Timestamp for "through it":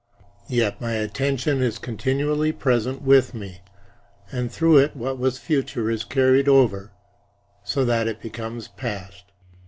4.51-4.95